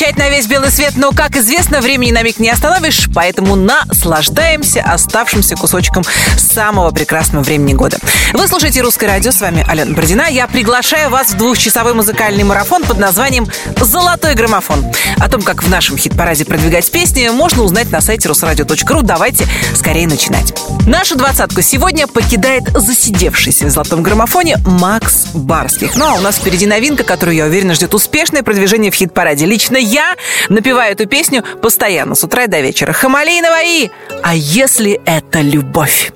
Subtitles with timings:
[0.00, 4.80] кричать на весь белый свет, но, как известно, времени на миг не остановишь, поэтому наслаждаемся
[4.80, 6.04] оставшимся кусочком
[6.38, 7.98] самого прекрасного времени года.
[8.32, 10.30] Вы слушаете «Русское радио», с вами Алена Бородина.
[10.30, 13.46] Я приглашаю вас в двухчасовой музыкальный марафон под названием
[13.78, 14.86] «Золотой граммофон».
[15.18, 19.02] О том, как в нашем хит-параде продвигать песни, можно узнать на сайте русрадио.ру.
[19.02, 20.54] Давайте скорее начинать.
[20.86, 25.94] Нашу двадцатку сегодня покидает засидевшийся в золотом граммофоне Макс Барских.
[25.94, 29.44] Ну а у нас впереди новинка, которую, я уверена, ждет успешное продвижение в хит-параде.
[29.44, 30.16] Лично я
[30.48, 32.92] напеваю эту песню постоянно, с утра и до вечера.
[32.92, 33.90] Хамалей Наваи!
[34.22, 36.12] А если это любовь?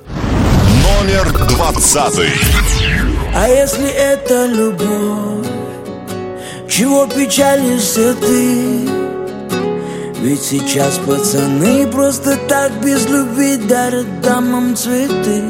[1.02, 2.30] Номер двадцатый.
[3.34, 5.46] А если это любовь,
[6.70, 8.88] чего печалишься ты?
[10.20, 15.42] Ведь сейчас пацаны просто так без любви дарят дамам цветы.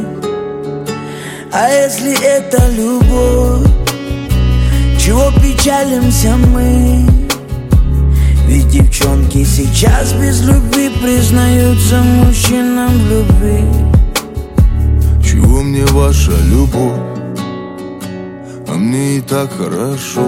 [1.52, 3.68] А если это любовь,
[4.98, 7.13] чего печалимся мы?
[8.94, 13.64] Девчонки сейчас без любви признаются мужчинам в любви.
[15.20, 17.00] Чего мне ваша любовь?
[18.68, 20.24] А мне и так хорошо.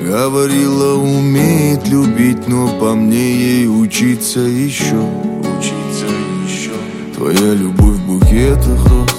[0.00, 5.02] Говорила, умеет любить, но по мне ей учиться еще.
[5.40, 6.06] Учиться
[6.46, 6.72] еще.
[7.14, 9.10] Твоя любовь в букетах роз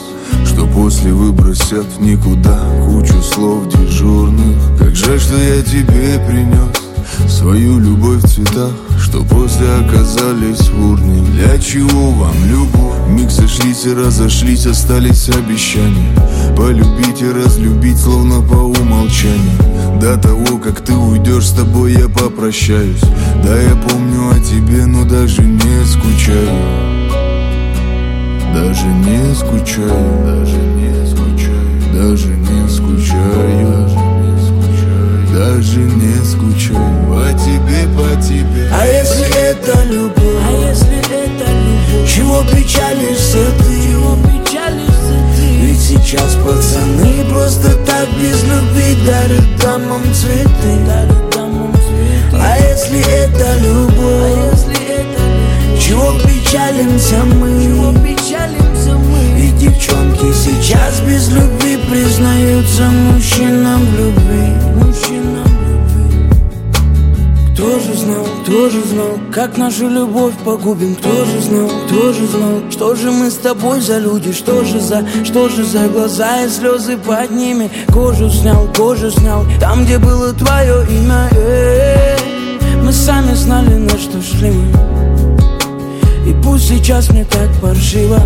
[0.44, 4.58] Что после выбросят в никуда кучу слов дежурных.
[4.80, 6.83] Как жаль, что я тебе принес
[7.28, 12.94] Свою любовь в цветах, что после оказались в урне Для чего вам любовь?
[13.10, 16.16] Миг сошлись и разошлись, остались обещания.
[16.56, 20.00] Полюбить и разлюбить, словно по умолчанию.
[20.00, 23.02] До того, как ты уйдешь, с тобой я попрощаюсь.
[23.44, 27.04] Да, я помню о тебе, но даже не скучаю.
[28.54, 33.63] Даже не скучаю, даже не скучаю, даже не скучаю,
[35.44, 38.70] даже не скучаю по тебе, по тебе.
[38.72, 40.42] А если это любовь?
[40.48, 42.10] А если это любовь?
[42.10, 43.92] Чего печалишься ты?
[43.92, 45.46] Чего печалишься ты?
[45.62, 50.86] Ведь сейчас пацаны просто так без любви дарят дамам цветы.
[50.88, 52.40] Дарят дамам цветы.
[52.40, 53.98] А если это любовь?
[54.00, 55.84] А если это любовь?
[55.84, 57.64] Чего печалимся мы?
[57.64, 59.42] Чего печалимся мы?
[59.42, 64.63] Ведь девчонки сейчас без любви признаются мужчинам в любви.
[67.84, 70.96] Же знал, кто же знал, как нашу любовь погубим.
[70.96, 74.80] Кто же знал, кто же знал, что же мы с тобой за люди Что же
[74.80, 77.70] за, что же за глаза и слезы под ними.
[77.92, 81.30] Кожу снял, кожу снял, там, где было твое имя.
[81.32, 82.18] Э,
[82.84, 86.30] Мы сами знали, на что шли мы.
[86.30, 88.22] И пусть сейчас мне так паршиво.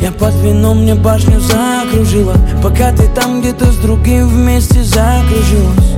[0.00, 5.97] Я под вином мне башню закружила Пока ты там где-то с другим вместе закружилась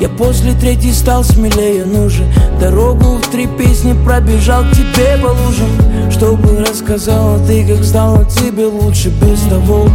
[0.00, 2.24] я после третьей стал смелее, ну же
[2.60, 6.10] Дорогу в три песни пробежал к тебе по лужам.
[6.10, 9.88] Чтобы рассказала ты, как стало тебе лучше Без того,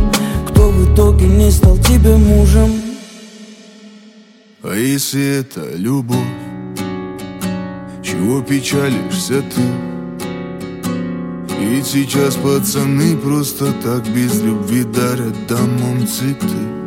[0.47, 2.71] кто в итоге не стал тебе мужем.
[4.63, 6.17] А если это любовь,
[8.03, 9.61] чего печалишься ты?
[11.59, 16.78] Ведь сейчас пацаны просто так без любви дарят дамам цветы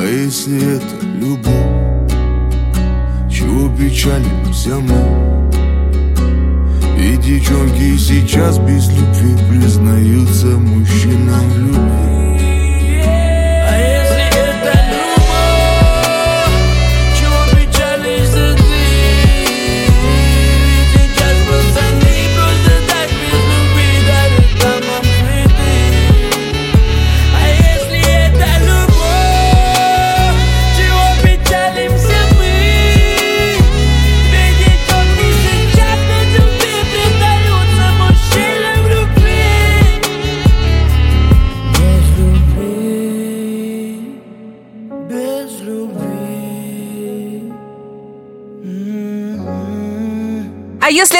[0.00, 2.10] А если это любовь,
[3.30, 5.50] чего печалимся мы?
[6.98, 12.09] И девчонки сейчас без любви признаются мужчинам в любви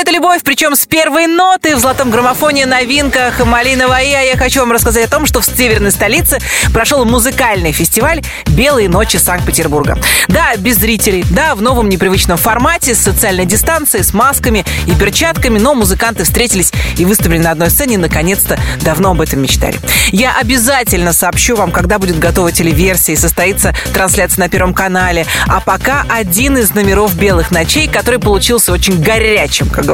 [0.00, 5.06] это любовь, причем с первой ноты в золотом граммофоне новинка Малиновая, я хочу вам рассказать
[5.06, 6.38] о том, что в северной столице
[6.73, 9.99] прошел музыкальный фестиваль «Белые ночи Санкт-Петербурга».
[10.29, 15.58] Да, без зрителей, да, в новом непривычном формате, с социальной дистанцией, с масками и перчатками,
[15.58, 19.79] но музыканты встретились и выступили на одной сцене, наконец-то давно об этом мечтали.
[20.12, 25.26] Я обязательно сообщу вам, когда будет готова телеверсия и состоится трансляция на Первом канале.
[25.47, 29.69] А пока один из номеров «Белых ночей», который получился очень горячим.
[29.69, 29.91] Как говорится,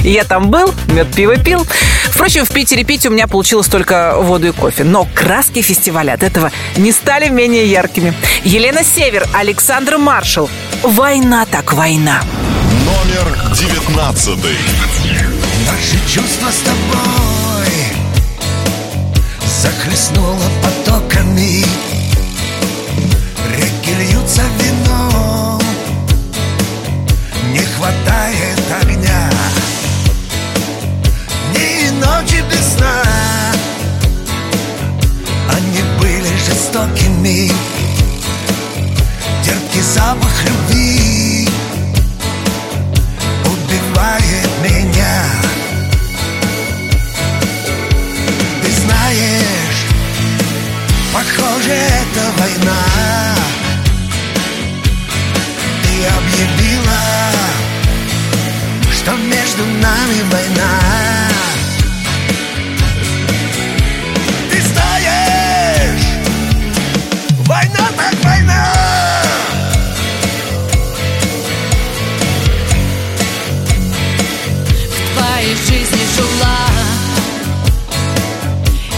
[0.00, 1.66] я там был, мед пиво пил.
[2.10, 4.84] Впрочем, в Питере пить у меня получилось только воду и кофе.
[4.84, 8.14] Но краски фестиваля от этого не стали менее яркими.
[8.44, 10.48] Елена Север, Александр Маршал.
[10.82, 12.22] Война так война.
[12.84, 14.56] Номер девятнадцатый.
[15.66, 17.46] Наши чувства с тобой
[19.62, 21.64] Захлестнуло потоками
[23.56, 24.65] Реки льются вином
[36.76, 37.50] были жестокими
[39.44, 41.48] Терпкий запах любви
[43.44, 45.22] Убивает меня
[48.62, 49.86] Ты знаешь,
[51.12, 53.34] похоже, это война
[55.82, 57.00] Ты объявила,
[58.92, 61.25] что между нами война
[67.46, 68.72] война так война!
[74.90, 76.58] В твоей жизни жила.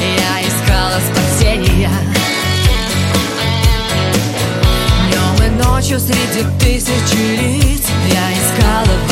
[0.00, 1.90] Я искала спасения.
[5.08, 9.07] Днем и ночью среди тысячи лиц Я искала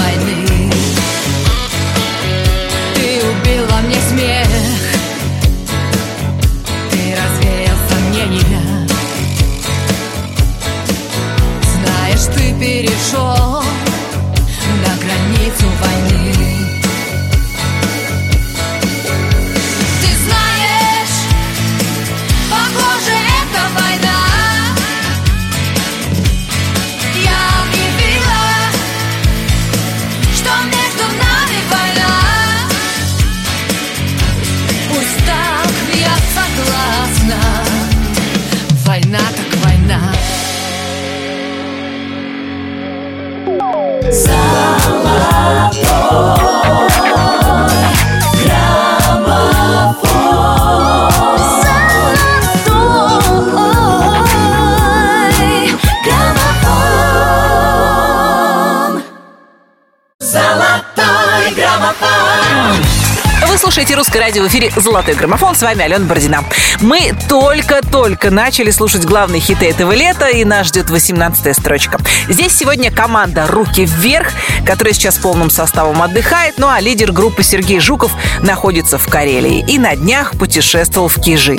[64.16, 65.54] «Русское радио» в эфире «Золотой граммофон».
[65.54, 66.42] С вами Алена Бородина.
[66.80, 71.98] Мы только-только начали слушать главные хиты этого лета, и нас ждет 18-я строчка.
[72.26, 74.28] Здесь сегодня команда «Руки вверх»,
[74.64, 78.10] которая сейчас полным составом отдыхает, ну а лидер группы Сергей Жуков
[78.40, 81.58] находится в Карелии и на днях путешествовал в Кижи.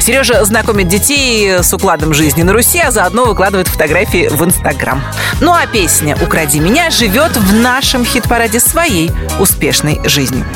[0.00, 5.02] Сережа знакомит детей с укладом жизни на Руси, а заодно выкладывает фотографии в Инстаграм.
[5.42, 10.46] Ну а песня «Укради меня» живет в нашем хит-параде своей успешной жизнью.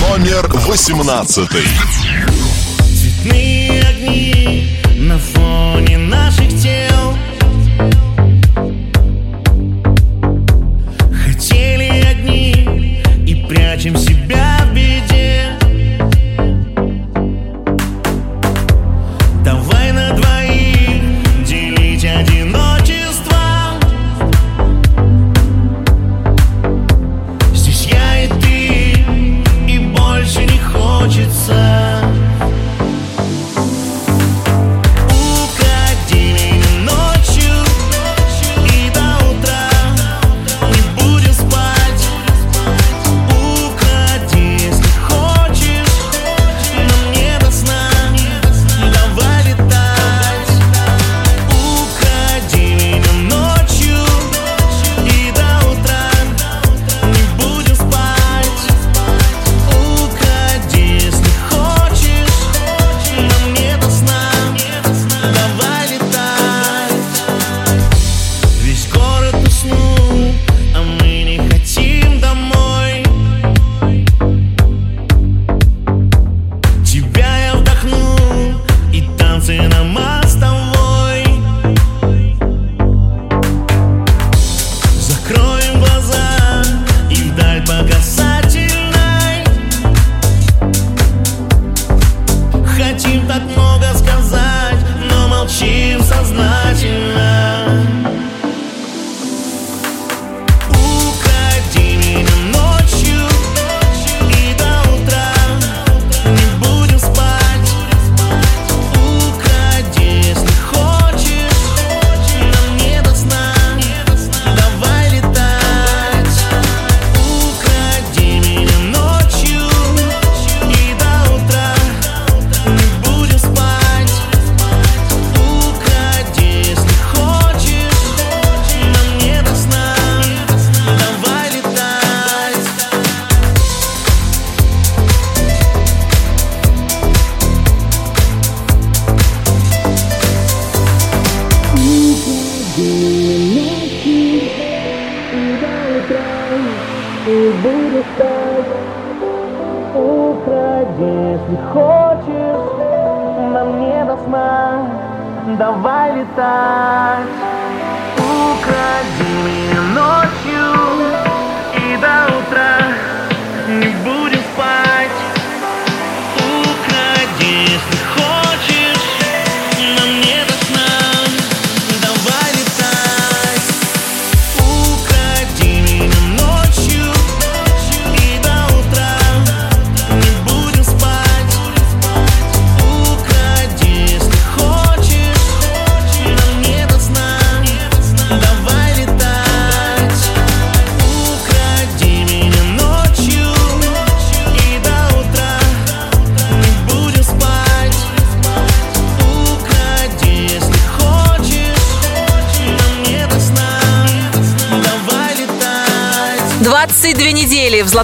[0.00, 1.64] Номер восемнадцатый.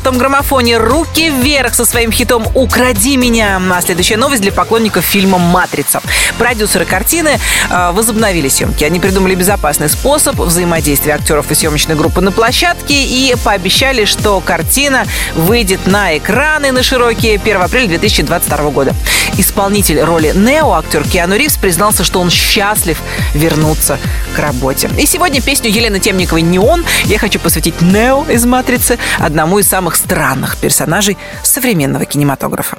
[0.04, 3.58] Золотом граммофоне «Руки вверх» со своим хитом «Укради меня».
[3.72, 6.02] А следующая новость для поклонников фильма «Матрица».
[6.36, 7.38] Продюсеры картины
[7.70, 8.84] э, возобновили съемки.
[8.84, 15.06] Они придумали безопасный способ взаимодействия актеров и съемочной группы на площадке и пообещали, что картина
[15.34, 18.94] выйдет на экраны на широкие 1 апреля 2022 года.
[19.38, 23.00] Исполнитель роли Нео, актер Киану Ривз, признался, что он счастлив
[23.32, 23.98] вернуться
[24.36, 24.90] к работе.
[24.98, 29.93] И сегодня песню Елены Темниковой «Неон» я хочу посвятить Нео из «Матрицы», одному из самых
[29.96, 32.78] странных персонажей современного кинематографа.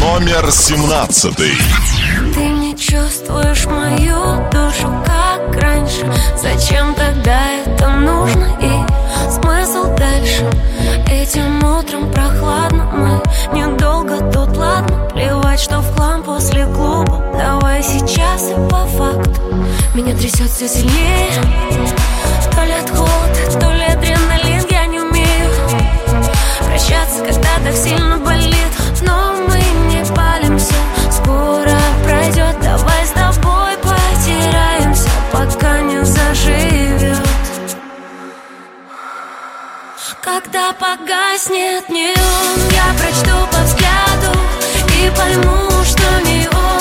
[0.00, 1.52] Номер семнадцатый.
[2.34, 6.10] Ты не чувствуешь мою душу, как раньше.
[6.36, 10.50] Зачем тогда это нужно и смысл дальше?
[11.06, 17.22] Этим утром прохладно, мы недолго тут, ладно Плевать, что в хлам после клуба.
[17.36, 19.40] Давай сейчас и по факту.
[19.94, 21.30] Меня трясет все сильнее.
[22.54, 23.79] То ли от холода, то ли
[26.90, 28.54] прощаться, когда так сильно болит.
[29.02, 29.58] Но мы
[29.90, 30.74] не палимся,
[31.10, 32.56] скоро пройдет.
[32.62, 37.18] Давай с тобой потираемся, пока не заживет.
[40.22, 44.38] Когда погаснет неон, я прочту по взгляду
[45.02, 46.79] И пойму, что не он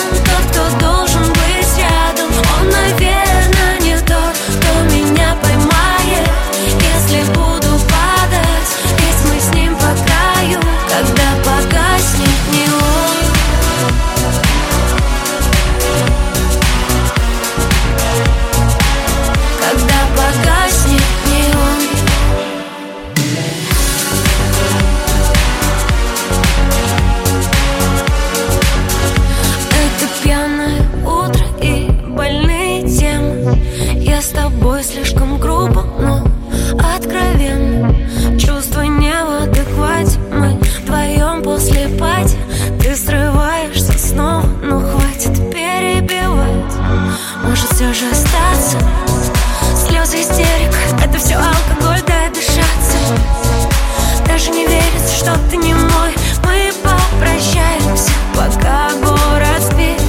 [55.30, 60.02] что ты Мы попрощаемся, пока город спит.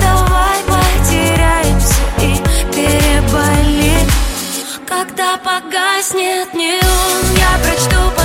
[0.00, 2.36] Давай потеряемся и
[2.74, 4.10] переболит
[4.86, 6.80] Когда погаснет неон,
[7.36, 8.15] я прочту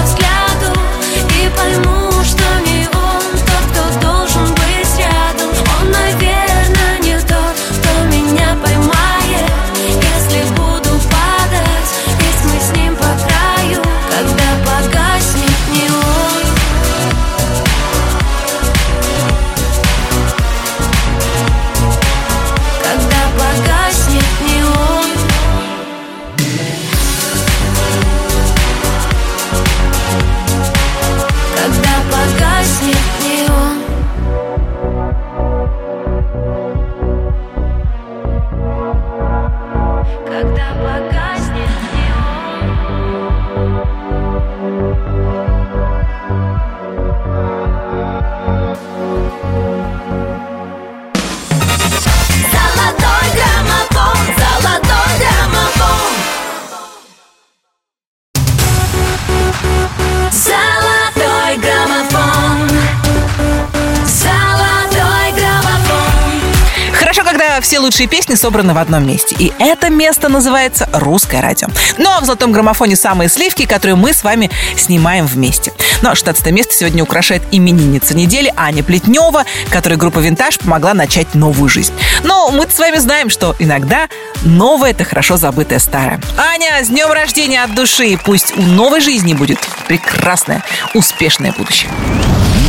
[67.91, 69.35] лучшие песни собраны в одном месте.
[69.37, 71.67] И это место называется «Русское радио».
[71.97, 75.73] Ну а в «Золотом граммофоне» самые сливки, которые мы с вами снимаем вместе.
[76.01, 81.35] Ну а 16 место сегодня украшает именинница недели Аня Плетнева, которой группа «Винтаж» помогла начать
[81.35, 81.91] новую жизнь.
[82.23, 84.07] Но мы с вами знаем, что иногда
[84.43, 86.21] новое– это хорошо забытое старое.
[86.37, 88.17] Аня, с днем рождения от души!
[88.23, 91.91] Пусть у новой жизни будет прекрасное, успешное будущее.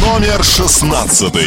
[0.05, 1.47] Номер шестнадцатый.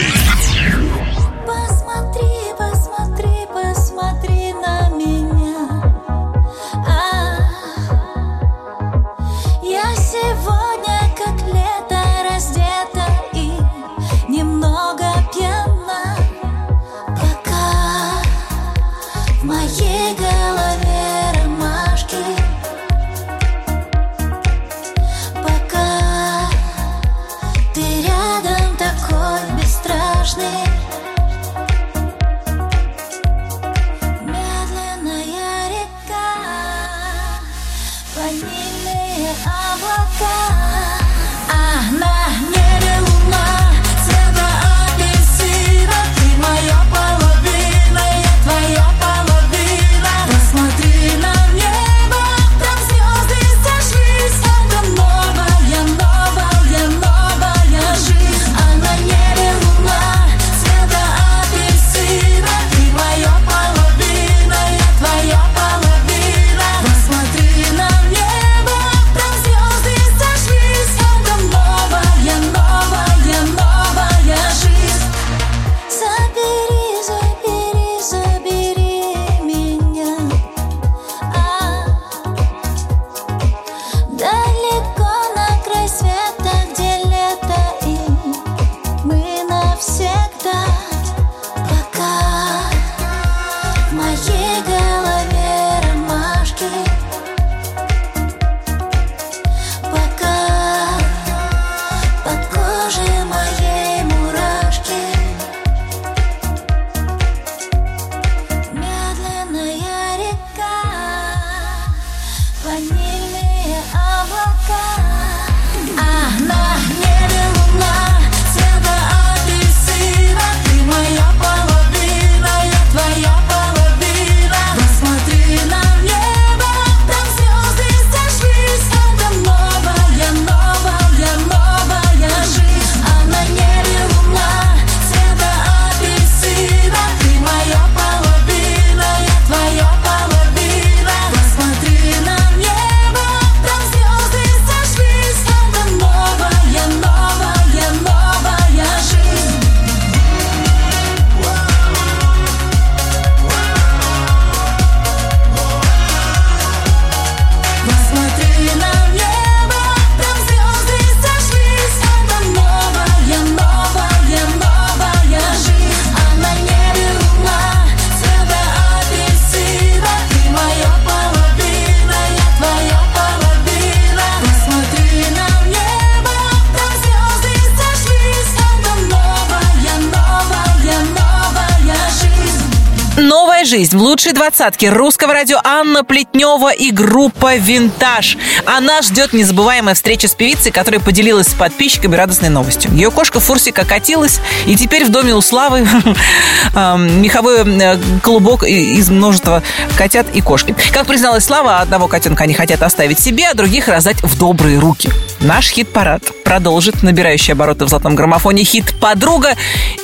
[183.86, 188.36] Жизнь в лучшей двадцатке русского радио Анна Плетнева и группа «Винтаж».
[188.66, 192.92] Она ждет незабываемая встреча с певицей, которая поделилась с подписчиками радостной новостью.
[192.94, 195.88] Ее кошка Фурсика катилась, и теперь в доме у Славы
[196.76, 199.62] эм, меховой э, клубок из множества
[199.98, 200.76] котят и кошки.
[200.92, 205.10] Как призналась Слава, одного котенка они хотят оставить себе, а других раздать в добрые руки.
[205.42, 209.56] Наш хит-парад продолжит набирающий обороты в золотом граммофоне хит «Подруга»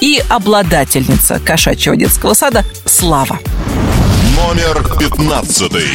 [0.02, 3.39] и обладательница кошачьего детского сада Слава.
[4.42, 5.86] Номер пятнадцатый.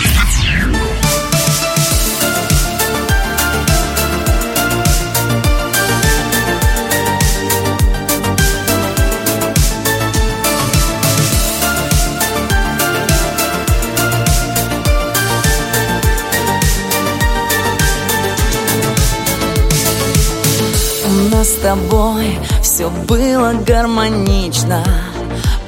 [21.04, 24.84] У нас с тобой все было гармонично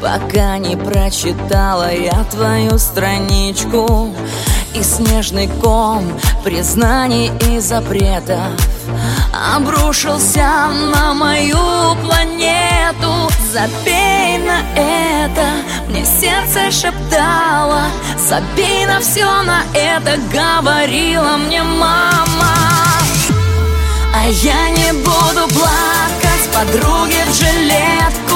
[0.00, 4.14] Пока не прочитала я твою страничку
[4.74, 6.04] И снежный ком
[6.44, 8.38] признаний и запретов.
[9.54, 13.28] Обрушился на мою планету.
[13.52, 15.46] Забей на это,
[15.88, 17.82] мне сердце шептало.
[18.18, 22.54] Забей на все на это, говорила мне мама.
[24.14, 28.27] А я не буду плакать подруге в жилетку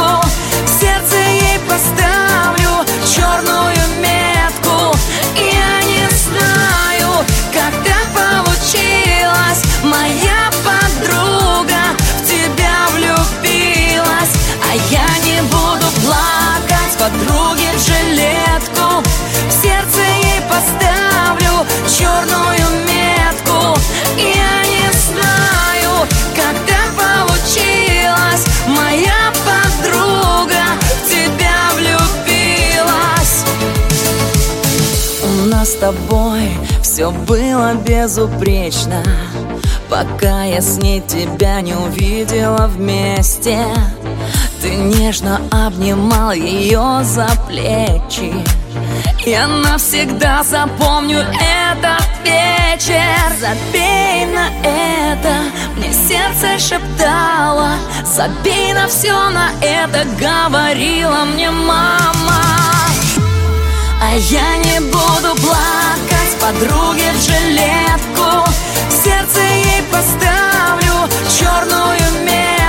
[1.73, 4.95] поставлю черную метку.
[5.37, 9.63] Я не знаю, как так получилось.
[9.83, 11.83] Моя подруга
[12.19, 14.35] в тебя влюбилась.
[14.69, 19.03] А я не буду плакать подруге в жилетку.
[19.49, 23.79] В сердце ей поставлю черную метку.
[24.19, 26.07] Я не знаю,
[26.37, 28.45] как так получилось.
[28.67, 29.52] Моя подруга
[35.53, 36.51] черный тобой.
[36.83, 39.03] Все было безупречно
[39.89, 43.59] Пока я с ней тебя не увидела вместе.
[44.63, 48.33] Ты нежно обнимал ее за плечи
[49.27, 53.03] Я навсегда запомню этот вечер.
[53.39, 55.35] Забей на это,
[55.77, 57.73] мне сердце шептало.
[58.07, 62.52] Забей на все на это, говорила мне мама
[64.05, 68.51] а я не буду плакать подруге в жилетку.
[68.91, 72.62] Сердце ей поставлю черную метку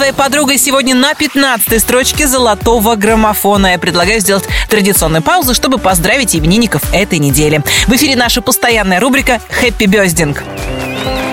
[0.00, 3.72] своей подругой сегодня на 15 строчке золотого граммофона.
[3.72, 7.62] Я предлагаю сделать традиционную паузу, чтобы поздравить именинников этой недели.
[7.86, 10.42] В эфире наша постоянная рубрика «Хэппи Бёздинг».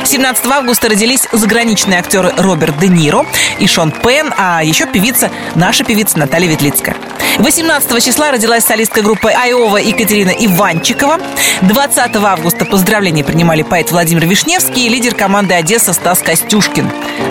[0.04, 3.26] 17 августа родились заграничные актеры Роберт Де Ниро
[3.60, 6.98] и Шон Пен, а еще певица, наша певица Наталья Ветлицкая.
[7.38, 11.20] 18 числа родилась солистка группы Айова Екатерина Иванчикова.
[11.62, 16.90] 20 августа поздравления принимали поэт Владимир Вишневский и лидер команды Одесса Стас Костюшкин.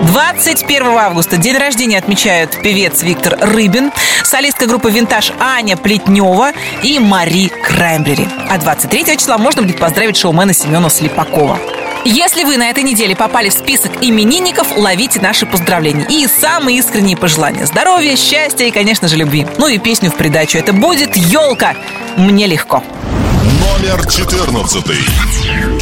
[0.09, 3.93] 21 августа день рождения отмечают певец Виктор Рыбин,
[4.25, 8.29] солистка группы «Винтаж» Аня Плетнева и Мари Краймбрери.
[8.49, 11.59] А 23 числа можно будет поздравить шоумена Семена Слепакова.
[12.05, 16.07] Если вы на этой неделе попали в список именинников, ловите наши поздравления.
[16.09, 17.67] И самые искренние пожелания.
[17.67, 19.45] Здоровья, счастья и, конечно же, любви.
[19.59, 20.57] Ну и песню в придачу.
[20.59, 21.75] Это будет «Елка».
[22.17, 22.83] Мне легко.
[23.61, 25.76] Номер 14.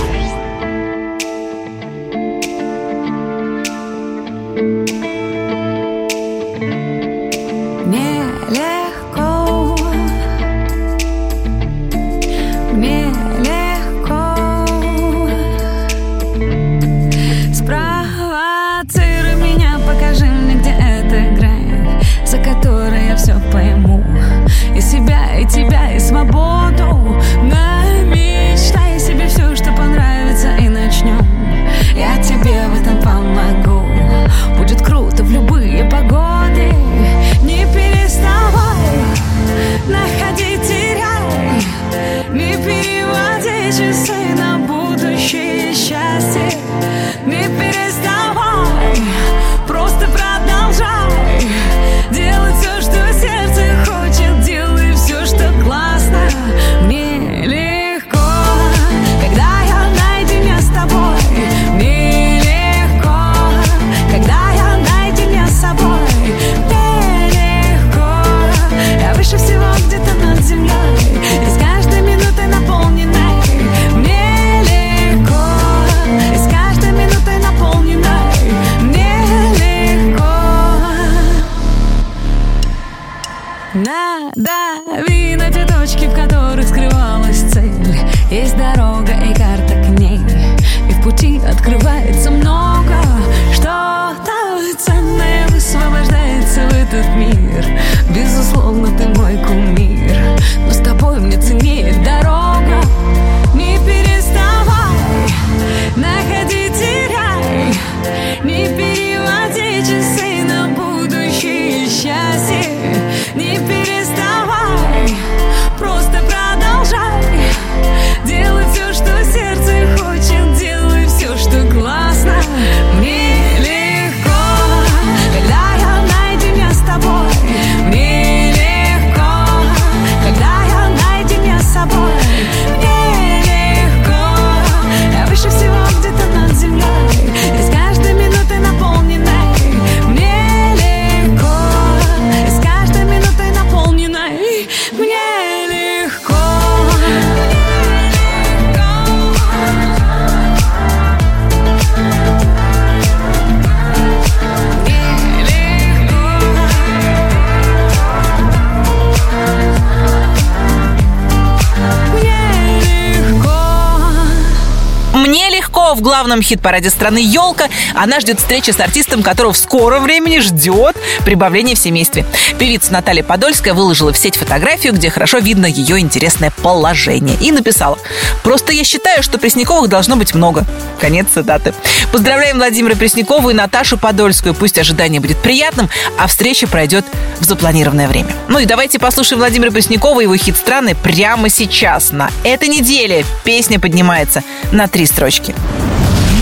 [166.04, 171.74] Главном хит-параде страны «Елка» она ждет встречи с артистом, которого в скором времени ждет прибавление
[171.74, 172.24] в семействе.
[172.58, 177.36] Певица Наталья Подольская выложила в сеть фотографию, где хорошо видно ее интересное положение.
[177.40, 177.98] И написала
[178.44, 180.64] «Просто я считаю, что Пресняковых должно быть много».
[181.00, 181.74] Конец цитаты.
[182.12, 184.54] Поздравляем Владимира Преснякова и Наташу Подольскую.
[184.54, 185.88] Пусть ожидание будет приятным,
[186.18, 187.04] а встреча пройдет
[187.40, 188.32] в запланированное время.
[188.48, 192.12] Ну и давайте послушаем Владимира Преснякова и его хит страны прямо сейчас.
[192.12, 195.54] На этой неделе песня поднимается на три строчки.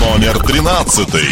[0.02, 1.28] Номер тринадцатый.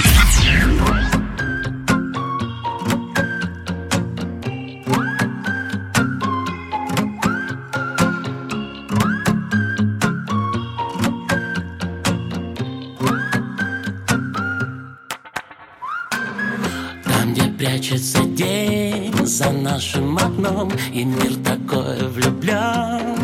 [17.05, 23.20] Там, где прячется день за нашим окном И мир такой влюбленный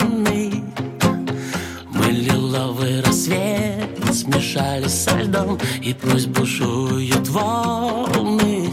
[4.57, 8.73] смешали со льдом И пусть бушуют волны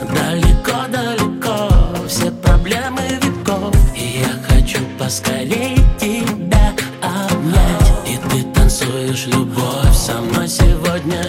[0.00, 1.68] Далеко-далеко
[2.08, 3.74] все проблемы веков.
[3.96, 8.08] И я хочу поскорей тебя обнять.
[8.08, 11.20] И ты танцуешь любовь со мной сегодня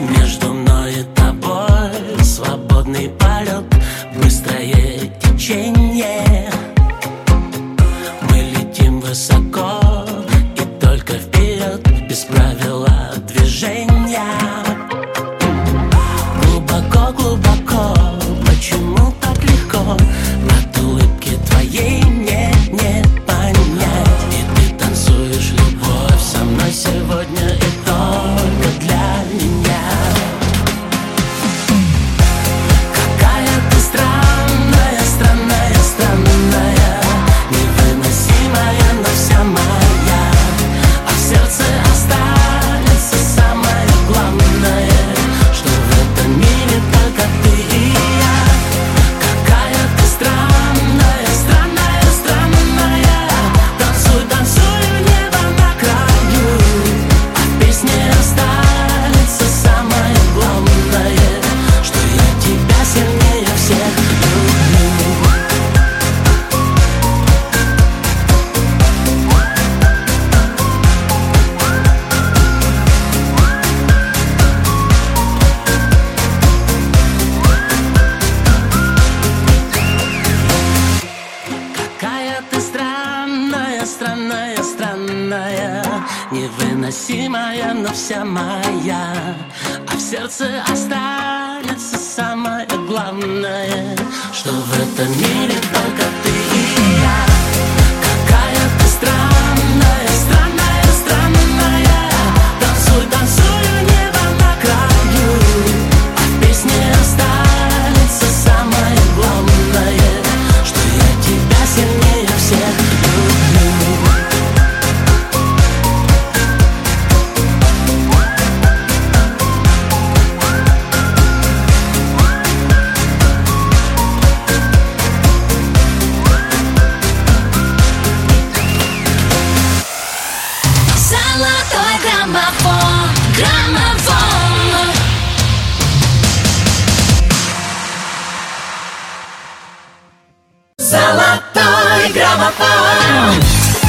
[0.00, 3.64] Между мной и тобой свободный полет
[4.16, 6.50] Быстрое течение.
[8.30, 9.79] Мы летим высоко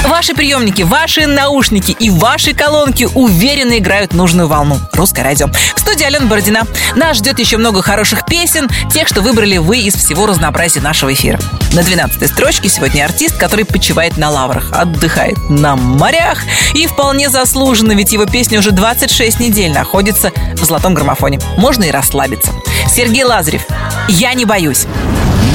[0.07, 4.79] Ваши приемники, ваши наушники и ваши колонки уверенно играют нужную волну.
[4.93, 5.47] Русское радио.
[5.75, 6.63] В студии Алена Бородина.
[6.95, 11.39] Нас ждет еще много хороших песен, тех, что выбрали вы из всего разнообразия нашего эфира.
[11.73, 16.39] На 12 строчке сегодня артист, который почивает на лаврах, отдыхает на морях.
[16.73, 21.39] И вполне заслуженно, ведь его песня уже 26 недель находится в золотом граммофоне.
[21.57, 22.51] Можно и расслабиться.
[22.87, 23.65] Сергей Лазарев.
[24.07, 24.85] Я не боюсь.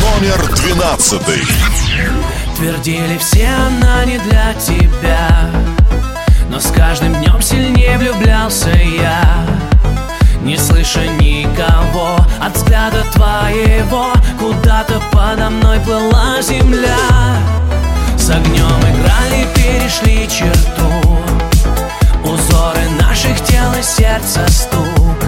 [0.01, 1.43] Номер двенадцатый.
[2.57, 5.29] Твердили все, она не для тебя.
[6.49, 9.45] Но с каждым днем сильнее влюблялся я.
[10.41, 14.07] Не слыша никого от взгляда твоего
[14.39, 16.97] Куда-то подо мной плыла земля.
[18.17, 21.21] С огнем играли, перешли черту.
[22.25, 25.19] Узоры наших тел и сердца стук.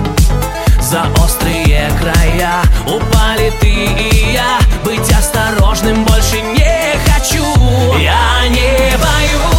[0.81, 4.59] За острые края упали ты и я.
[4.83, 6.78] Быть осторожным больше не
[7.19, 7.45] хочу.
[7.99, 9.58] Я не боюсь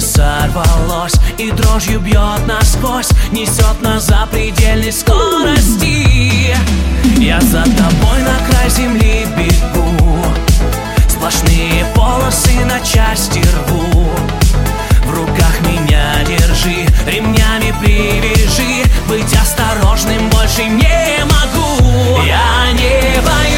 [0.00, 6.56] сорвалось и дрожью бьет насквозь Несет нас за предельной скорости.
[7.18, 10.24] Я за тобой на край земли бегу
[11.08, 14.08] Сплошные полосы на части рву.
[15.04, 22.22] В руках меня держи, ремнями привяжи Быть осторожным больше не могу.
[22.24, 23.49] Я не боюсь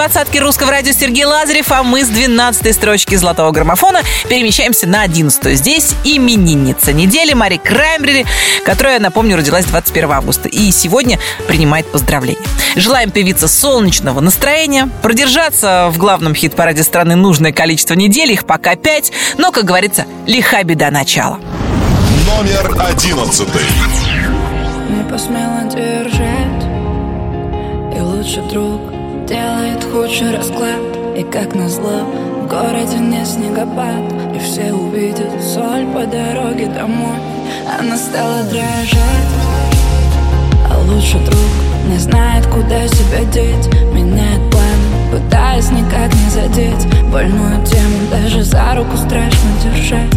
[0.00, 5.58] двадцатке русского радио Сергей Лазарев, а мы с 12 строчки золотого граммофона перемещаемся на 11
[5.58, 8.24] Здесь именинница недели Мари Краймбрери,
[8.64, 12.40] которая, напомню, родилась 21 августа и сегодня принимает поздравления.
[12.76, 19.12] Желаем певице солнечного настроения, продержаться в главном хит-параде страны нужное количество недель, их пока 5,
[19.36, 21.38] но, как говорится, лиха беда начала.
[22.26, 23.66] Номер одиннадцатый.
[24.88, 26.64] Не посмела держать
[27.94, 28.99] И лучший друг
[29.30, 30.82] делает худший расклад.
[31.16, 32.00] И как назло
[32.42, 34.04] в городе не снегопад.
[34.34, 37.16] И все увидят соль по дороге домой.
[37.78, 39.30] Она стала дрожать.
[40.68, 41.50] А лучший друг
[41.88, 43.68] не знает, куда себя деть.
[43.92, 46.86] Меняет планы, пытаясь никак не задеть.
[47.12, 50.10] Больную тему даже за руку страшно держать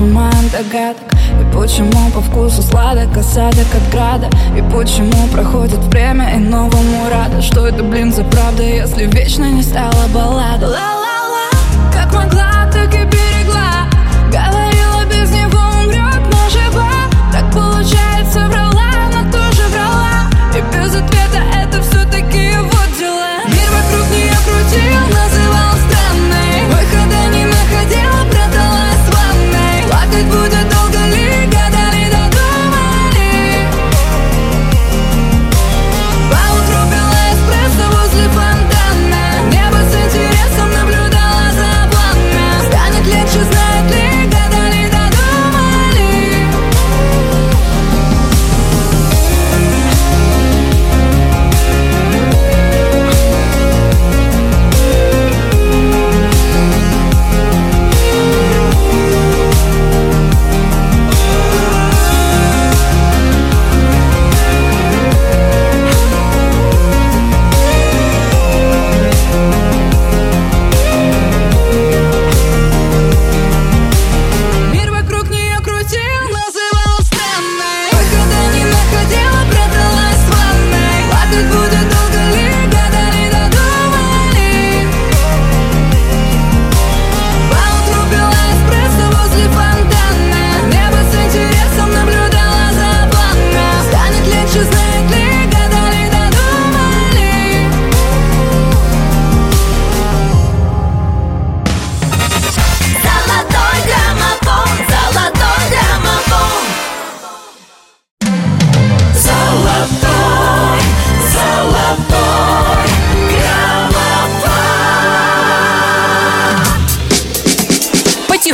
[0.00, 1.12] от догадок.
[1.40, 4.30] И почему по вкусу сладок осадок от града?
[4.56, 7.42] И почему проходит время и новому рада?
[7.42, 10.99] Что это, блин, за правда, если вечно не стала баллада Ла-ла-ла, как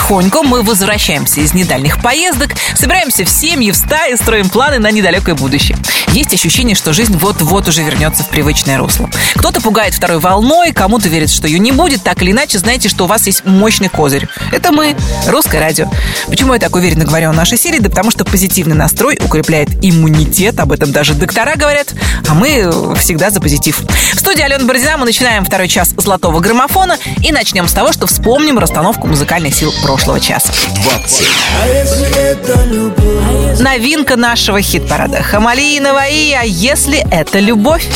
[0.06, 5.34] потихоньку мы возвращаемся из недальних поездок, собираемся в семьи, в стаи, строим планы на недалекое
[5.34, 5.76] будущее.
[6.12, 9.10] Есть ощущение, что жизнь вот-вот уже вернется в привычное русло.
[9.34, 12.02] Кто-то пугает второй волной, кому-то верит, что ее не будет.
[12.02, 14.28] Так или иначе, знаете, что у вас есть мощный козырь.
[14.52, 14.96] Это мы,
[15.26, 15.90] русское радио.
[16.28, 17.78] Почему я так уверенно говорю о нашей серии?
[17.78, 21.94] Да потому что позитивный настрой укрепляет иммунитет, об этом даже доктора говорят,
[22.28, 23.80] а мы всегда за позитив.
[24.14, 28.06] В студии Алена Бородина мы начинаем второй час золотого граммофона и начнем с того, что
[28.06, 30.52] вспомним расстановку музыкальных сил прошлого часа.
[30.82, 31.26] 20.
[31.62, 33.60] А если это любовь?
[33.60, 35.22] Новинка нашего хит-парада.
[35.22, 37.86] Хамали и Наваи, а если это любовь?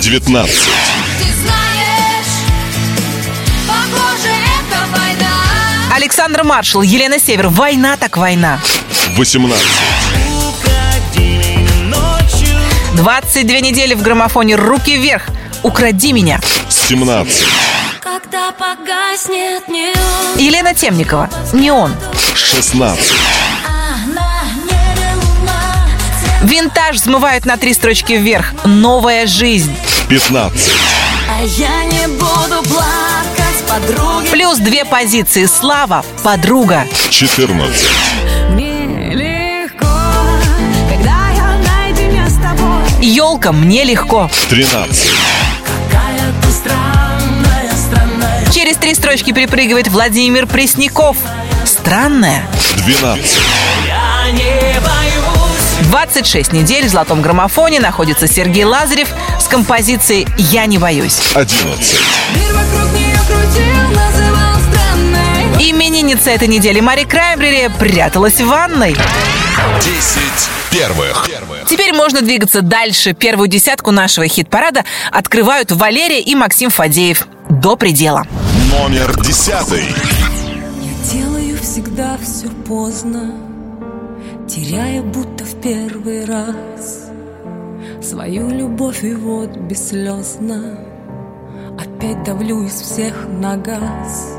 [0.00, 0.54] 19.
[0.54, 2.26] Ты знаешь,
[3.66, 5.94] похоже, это война.
[5.94, 7.48] Александр Маршал, Елена Север.
[7.48, 8.60] Война так война.
[9.16, 9.66] 18.
[10.48, 12.56] Укради ночью
[12.94, 15.24] 22 недели в граммофоне «Руки вверх».
[15.64, 16.40] «Укради меня».
[16.70, 17.44] 17.
[18.00, 21.28] Когда погаснет неон Елена Темникова.
[21.52, 21.92] Не он.
[22.34, 23.12] 16.
[26.42, 28.54] Винтаж взмывает на три строчки вверх.
[28.64, 29.74] Новая жизнь.
[30.08, 30.72] 15.
[31.30, 35.46] А я не буду плакать, подруги Плюс две позиции.
[35.46, 36.04] Слава.
[36.22, 36.86] Подруга.
[37.10, 37.88] 14.
[38.50, 39.86] Мне легко,
[40.88, 43.52] когда я наедине с тобой Елка.
[43.52, 44.30] Мне легко.
[44.48, 45.10] 13.
[45.90, 51.16] Какая ты странная, странная Через три строчки перепрыгивает Владимир Пресняков.
[51.64, 52.46] Странная.
[52.86, 53.38] 12.
[55.88, 59.08] Я не боюсь 26 недель в золотом граммофоне находится Сергей Лазарев
[59.40, 61.20] с композицией «Я не боюсь».
[61.34, 62.00] 11.
[62.36, 68.96] Мир вокруг нее крутил, называл странной Именинница этой недели Мари Краймбрери пряталась в ванной.
[69.80, 70.20] 10
[70.70, 71.28] первых.
[71.68, 73.12] Теперь можно двигаться дальше.
[73.14, 77.26] Первую десятку нашего хит-парада открывают Валерия и Максим Фадеев.
[77.48, 78.26] До предела.
[78.70, 79.54] Номер 10.
[81.12, 83.32] Делаю всегда все поздно,
[84.48, 87.10] теряя будто в первый раз
[88.00, 90.78] свою любовь и вот бесслезно
[91.78, 94.38] опять давлю из всех на газ.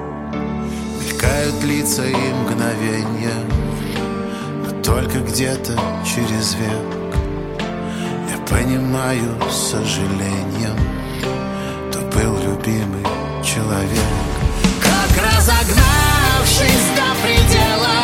[1.00, 3.36] Мелькают лица и мгновенья
[4.66, 6.98] Но только где-то через век
[8.32, 10.78] Я понимаю с сожалением
[11.92, 13.06] То был любимый
[13.44, 14.14] человек
[14.82, 18.00] Как разогнавшись до предела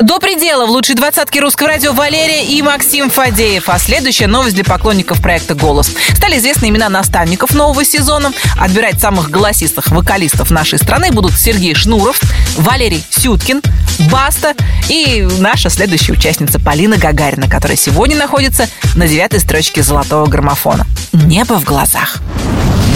[0.00, 3.68] До предела в лучшей двадцатке русского радио Валерия и Максим Фадеев.
[3.68, 5.90] А следующая новость для поклонников проекта «Голос».
[6.14, 8.32] Стали известны имена наставников нового сезона.
[8.60, 12.20] Отбирать самых голосистых вокалистов нашей страны будут Сергей Шнуров,
[12.56, 13.60] Валерий Сюткин,
[14.10, 14.54] Баста
[14.88, 20.86] и наша следующая участница Полина Гагарина, которая сегодня находится на девятой строчке золотого граммофона.
[21.12, 22.18] Небо в глазах.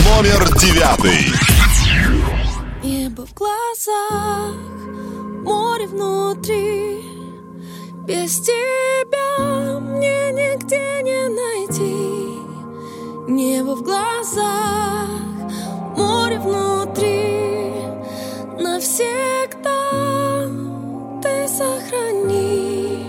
[0.05, 1.33] Номер девятый.
[2.85, 4.55] Небо в глазах,
[5.43, 7.05] море внутри.
[8.07, 11.93] Без тебя мне нигде не найти.
[13.28, 15.09] Небо в глазах,
[15.97, 17.72] море внутри.
[18.59, 20.49] Навсегда
[21.22, 23.07] ты сохрани.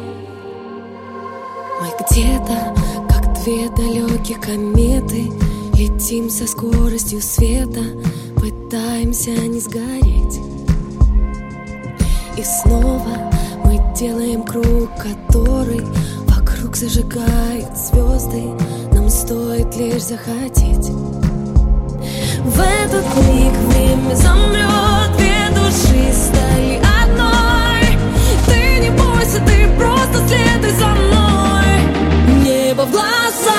[1.81, 2.75] Мы где-то,
[3.09, 5.31] как две далекие кометы
[5.77, 7.81] Летим со скоростью света
[8.39, 10.53] Пытаемся не сгореть
[12.36, 13.31] И снова
[13.63, 15.86] мы делаем круг, который
[16.27, 18.43] Вокруг зажигает звезды.
[18.91, 20.89] Нам стоит лишь захотеть.
[22.43, 27.97] В этот миг время замрет Две души стали одной.
[28.47, 32.43] Ты не бойся, ты просто следуй за мной.
[32.43, 33.53] Небо в глазах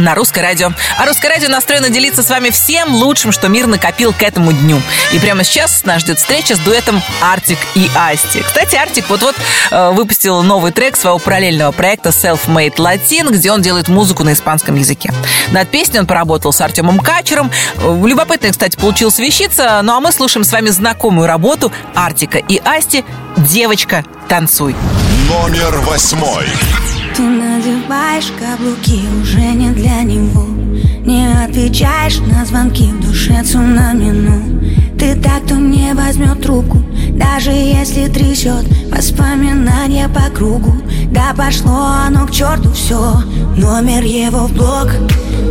[0.00, 0.72] на Русское радио.
[0.98, 4.80] А Русское радио настроено делиться с вами всем лучшим, что мир накопил к этому дню.
[5.12, 8.42] И прямо сейчас нас ждет встреча с дуэтом Артик и Асти.
[8.42, 9.36] Кстати, Артик вот-вот
[9.70, 14.76] э, выпустил новый трек своего параллельного проекта Self-Made Latin, где он делает музыку на испанском
[14.76, 15.12] языке.
[15.52, 17.50] Над песней он поработал с Артемом Качером.
[17.76, 19.80] Э, Любопытная, кстати, получилась вещица.
[19.82, 23.04] Ну а мы слушаем с вами знакомую работу Артика и Асти
[23.36, 24.74] «Девочка, танцуй».
[25.28, 26.46] Номер восьмой.
[27.14, 27.22] Ты
[27.90, 30.46] надеваешь каблуки уже не для него.
[31.04, 36.78] Не отвечаешь на звонки в душе цунами, Ты так, кто не возьмет трубку
[37.14, 40.74] Даже если трясет воспоминания по кругу.
[41.10, 43.22] Да пошло оно к черту все
[43.56, 44.90] Номер его в блог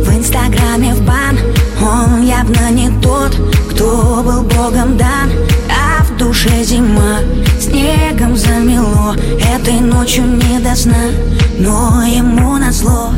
[0.04, 1.36] В инстаграме в бан.
[1.82, 3.36] Он явно не тот,
[3.70, 5.30] кто был богом дан
[6.20, 7.18] душе зима
[7.58, 9.14] Снегом замело.
[9.54, 11.10] Этой ночью не до сна
[11.58, 13.10] Но ему назло.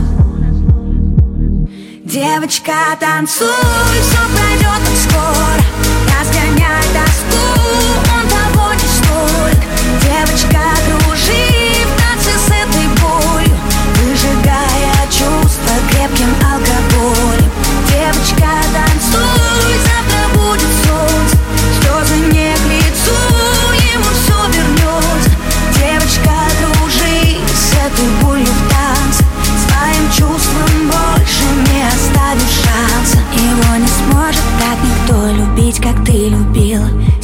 [2.05, 3.49] Девочка, танцуй,
[4.03, 5.63] все пройдет скоро.
[6.13, 7.43] Разгоняй тоску,
[8.15, 9.61] он того не стоит
[10.03, 13.57] Девочка, кружи в танце с этой болью
[13.97, 17.51] Выжигая чувства крепким алкоголем.
[17.89, 19.52] Девочка, танцуй,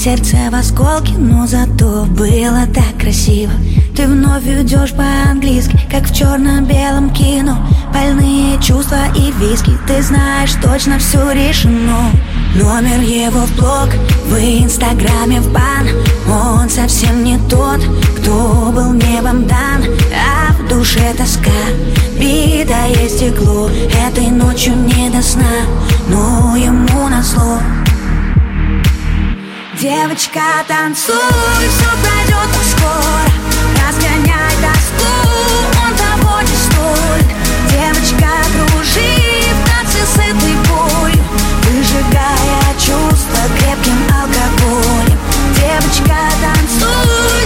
[0.09, 3.53] Сердце в осколке, но зато было так красиво.
[3.95, 7.59] Ты вновь идешь по-английски, как в черно-белом кино.
[7.93, 12.11] Больные чувства и виски, ты знаешь точно все решено.
[12.55, 13.91] Номер его в блог,
[14.29, 15.87] в инстаграме в бан.
[16.27, 17.83] Он совсем не тот,
[18.17, 19.85] кто был небом дан.
[20.17, 21.51] А в душе тоска,
[22.19, 23.69] битое стекло.
[24.09, 25.67] Этой ночью не до сна,
[26.09, 27.59] но ему назло
[29.81, 33.31] Девочка, танцуй, все пройдет скоро
[33.87, 35.07] Разгоняй тоску,
[35.85, 37.29] он того не стоит
[37.70, 39.14] Девочка, кружи
[39.55, 41.24] в танце с этой болью
[41.62, 45.18] Выжигая чувства крепким алкоголем.
[45.55, 47.38] Девочка, танцуй,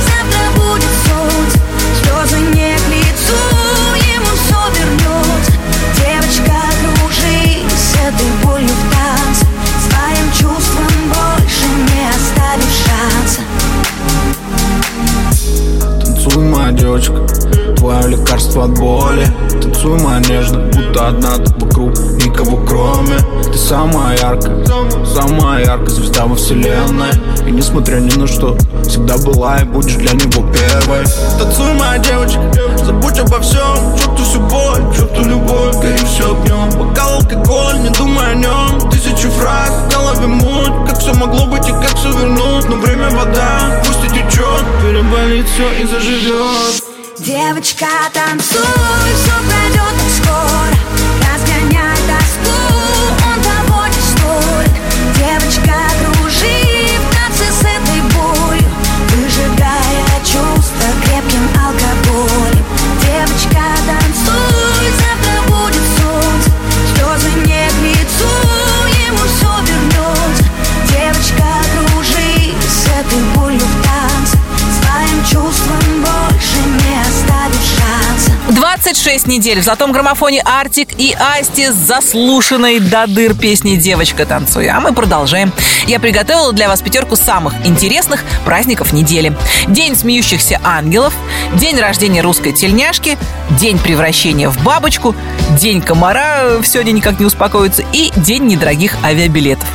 [16.82, 19.26] девочка, твое лекарство от боли.
[19.60, 19.98] Танцуй,
[20.28, 23.18] нежно, будто одна ты вокруг Никого кроме.
[23.44, 24.64] Ты самая яркая,
[25.04, 27.10] самая яркая звезда во вселенной.
[27.46, 28.56] И несмотря ни на что,
[28.86, 31.04] всегда была и будешь для него первой.
[31.38, 32.40] Танцуй, моя девочка,
[32.84, 33.96] забудь обо всем.
[33.96, 39.28] Чувствуй всю боль, чувствуй любовь, гори все огнем Бокал алкоголь, не думай о нем Тысячи
[39.28, 40.88] фраз, в голове муть.
[40.88, 42.68] Как все могло быть и как все вернуть?
[42.68, 46.81] Но время вода, пусть и течет Переболит все и заживет
[47.24, 48.58] Девочка, танцуй,
[49.14, 51.01] все пройдет скоро
[78.50, 84.66] 26 недель в золотом граммофоне Артик и Асти с заслушанной до дыр песней «Девочка, танцуй».
[84.68, 85.52] А мы продолжаем.
[85.86, 89.36] Я приготовила для вас пятерку самых интересных праздников недели.
[89.68, 91.14] День смеющихся ангелов,
[91.54, 93.16] день рождения русской тельняшки,
[93.50, 95.14] день превращения в бабочку,
[95.58, 99.68] день комара, все они никак не успокоятся, и день недорогих авиабилетов.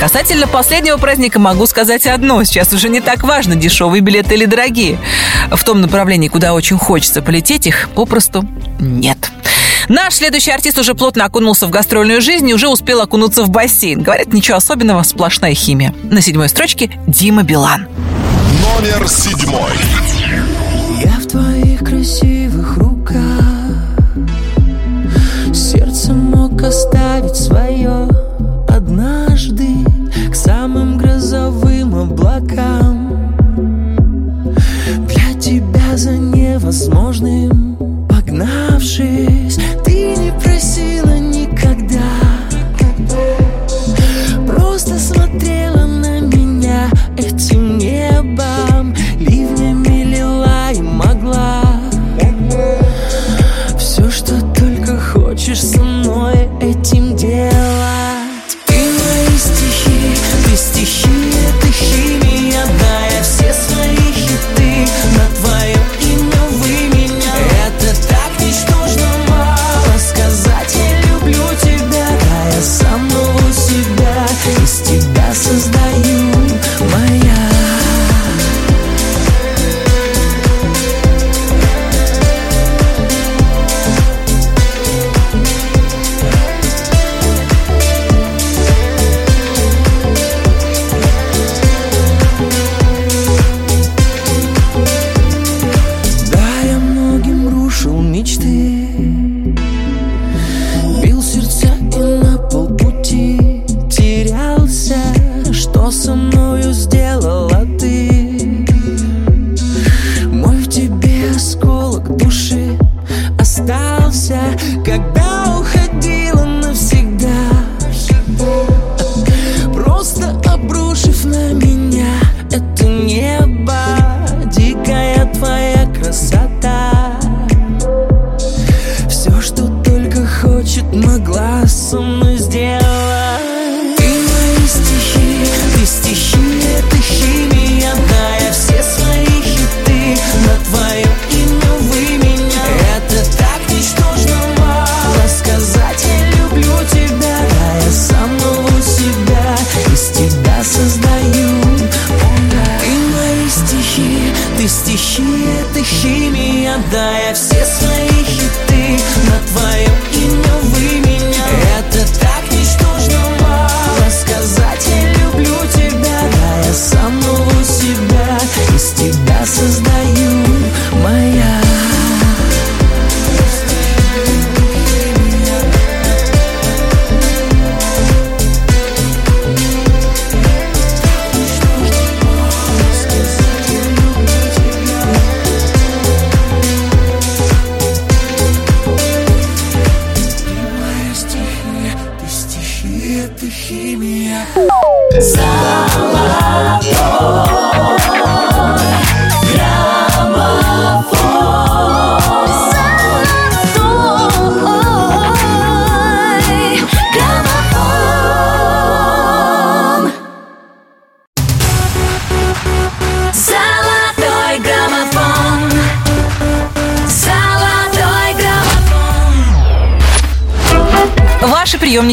[0.00, 2.42] Касательно последнего праздника могу сказать одно.
[2.44, 4.98] Сейчас уже не так важно, дешевые билеты или дорогие.
[5.50, 8.48] В том направлении, куда очень хочется полететь, их попросту
[8.80, 9.30] нет.
[9.90, 14.00] Наш следующий артист уже плотно окунулся в гастрольную жизнь и уже успел окунуться в бассейн.
[14.02, 15.92] Говорят, ничего особенного, сплошная химия.
[16.04, 17.86] На седьмой строчке Дима Билан.
[18.62, 19.72] Номер седьмой.
[21.04, 23.20] Я в твоих красивых руках
[25.52, 26.99] Сердце мог оставить
[32.50, 33.36] облакам
[35.08, 37.76] Для тебя за невозможным
[38.08, 39.58] погнавшись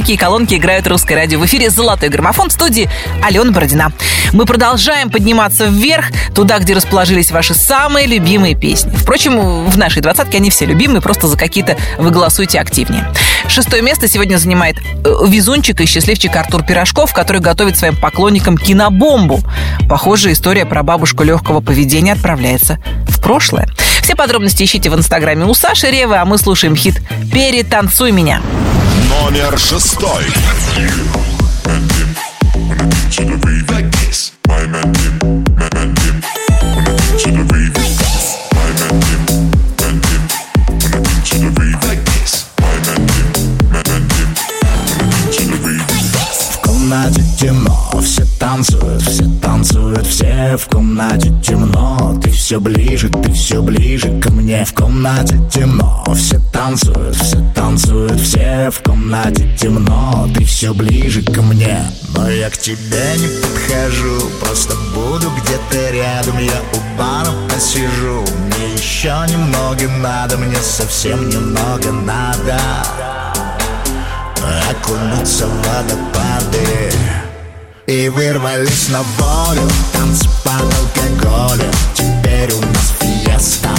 [0.07, 1.37] Приемники и колонки играют русское радио.
[1.37, 2.89] В эфире «Золотой граммофон» в студии
[3.21, 3.91] Алена Бородина.
[4.31, 8.95] Мы продолжаем подниматься вверх, туда, где расположились ваши самые любимые песни.
[8.95, 13.11] Впрочем, в нашей двадцатке они все любимые, просто за какие-то вы голосуете активнее.
[13.49, 19.41] Шестое место сегодня занимает э, везунчик и счастливчик Артур Пирожков, который готовит своим поклонникам кинобомбу.
[19.89, 22.79] Похоже, история про бабушку легкого поведения отправляется
[23.09, 23.67] в прошлое.
[24.01, 27.01] Все подробности ищите в инстаграме у Саши Ревы, а мы слушаем хит
[27.33, 28.41] «Перетанцуй меня».
[29.29, 30.23] Номер шестой.
[46.39, 47.76] В комнате темно,
[54.65, 60.27] В комнате темно, все танцуют, все танцуют, все в комнате темно.
[60.35, 61.85] Ты все ближе ко мне,
[62.15, 66.37] но я к тебе не подхожу, просто буду где-то рядом.
[66.39, 72.59] Я у бара посижу, мне еще немного надо, мне совсем немного надо.
[74.69, 76.91] Окунуться в водопады.
[77.85, 79.61] И вырвались на волю,
[79.93, 81.71] танцы под алкоголем.
[81.93, 83.69] Теперь у нас фиеста,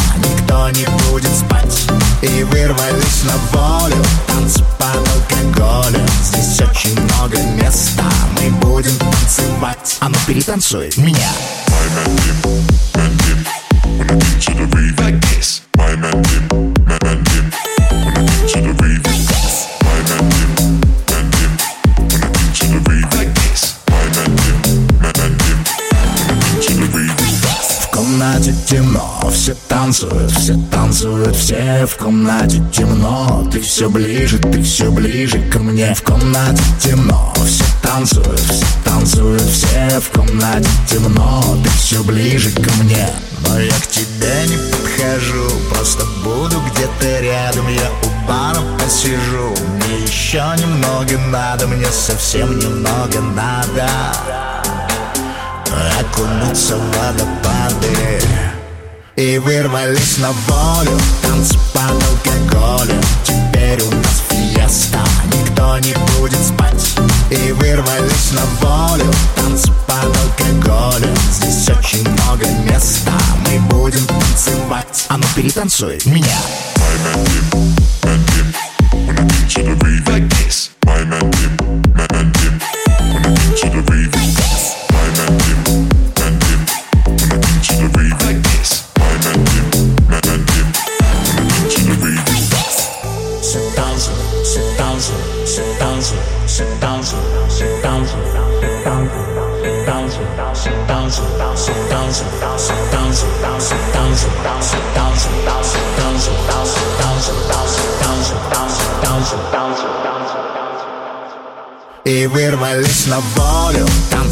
[0.49, 1.87] никто не будет спать.
[2.23, 9.97] И вырвались на волю Танцы под алкоголем Здесь очень много места Мы будем танцевать.
[10.01, 11.31] А ну перетанцует меня.
[11.69, 13.45] My man Dim, My man Dim,
[13.99, 14.17] When I
[17.25, 18.88] get to the
[28.49, 33.47] комнате темно, все танцуют, все танцуют, все в комнате темно.
[33.53, 35.95] Ты все ближе, ты все ближе ко мне.
[35.95, 41.43] В комнате темно, все танцуют, все танцуют, все в комнате темно.
[41.63, 43.09] Ты все ближе ко мне,
[43.47, 47.69] но я к тебе не подхожу, просто буду где-то рядом.
[47.69, 54.58] Я у бара посижу, мне еще немного надо, мне совсем немного надо
[56.01, 58.21] окунуться в водопады
[59.17, 65.01] И вырвались на волю, танцы под алкоголем Теперь у нас фиеста,
[65.33, 66.97] никто не будет спать.
[67.31, 73.13] И вырвались на волю, танцы под алкоголем Здесь очень много места,
[73.47, 75.07] мы будем танцевать.
[75.09, 75.99] А ну перетанцуй.
[76.07, 76.39] Меня.
[79.49, 81.57] To the rave like this My man Dim,
[81.95, 82.61] man Dim,
[83.13, 84.78] when I get to the rave like this
[112.09, 114.28] и вырвались на волю, там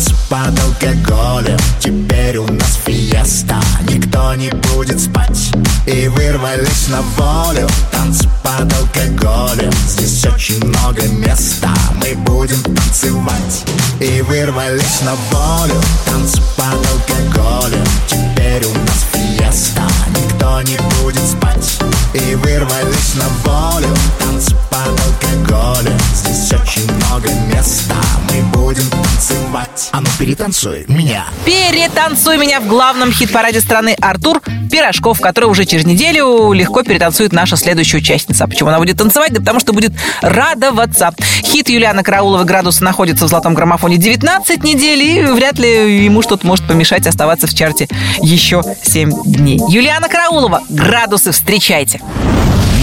[4.47, 5.51] не будет спать.
[5.87, 9.73] И вырвались на волю, танцы под алкоголем.
[9.89, 13.65] Здесь очень много места, мы будем танцевать.
[14.01, 17.85] И вырвались на волю, танцы под алкоголем.
[18.09, 21.79] Теперь у нас фиеста, никто не будет спать.
[22.15, 23.89] И вырвались на волю,
[24.19, 25.99] танцы под алкоголем.
[26.15, 27.95] Здесь очень много места,
[28.31, 35.21] мы будем танцевать А ну перетанцуй меня Перетанцуй меня в главном хит-параде страны Артур Пирожков,
[35.21, 38.47] который уже через неделю легко перетанцует наша следующая участница.
[38.47, 39.33] Почему она будет танцевать?
[39.33, 41.15] Да потому что будет радоваться.
[41.43, 46.47] Хит Юлиана Караулова «Градусы» находится в золотом граммофоне 19 недель, и вряд ли ему что-то
[46.47, 47.89] может помешать оставаться в чарте
[48.21, 49.61] еще 7 дней.
[49.69, 52.01] Юлиана Караулова «Градусы» встречайте.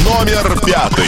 [0.06, 1.06] Номер пятый.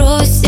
[0.00, 0.39] трость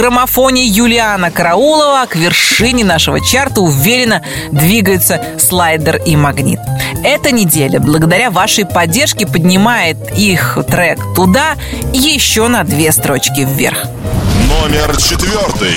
[0.00, 6.58] граммофоне Юлиана Караулова к вершине нашего чарта уверенно двигаются слайдер и магнит.
[7.04, 11.56] Эта неделя, благодаря вашей поддержке, поднимает их трек туда
[11.92, 13.84] еще на две строчки вверх.
[14.48, 15.74] Номер четвертый.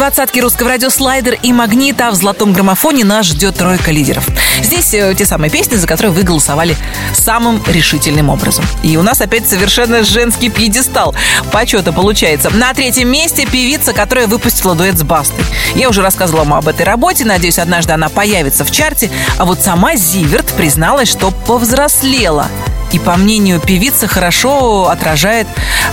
[0.00, 4.26] Двадцатке русского радио слайдер и магнит, а в золотом граммофоне нас ждет тройка лидеров.
[4.62, 6.74] Здесь э, те самые песни, за которые вы голосовали
[7.12, 8.64] самым решительным образом.
[8.82, 11.14] И у нас опять совершенно женский пьедестал
[11.52, 12.48] почета получается.
[12.48, 15.44] На третьем месте певица, которая выпустила дуэт с Бастой.
[15.74, 19.10] Я уже рассказывала вам об этой работе, надеюсь, однажды она появится в чарте.
[19.36, 22.48] А вот сама Зиверт призналась, что повзрослела.
[22.92, 25.46] И, по мнению певицы, хорошо отражает